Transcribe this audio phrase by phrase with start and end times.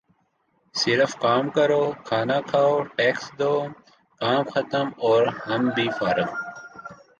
[0.75, 3.53] صرف کام کرو کھانا کھاؤ ٹیکس دو
[4.21, 6.31] کام ختم اور ہم بھی فارخ